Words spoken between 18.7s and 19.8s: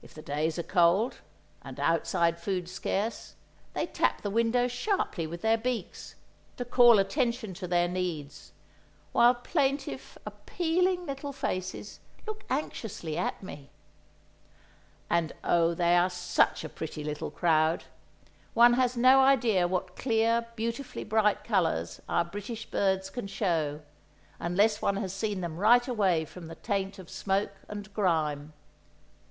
has no idea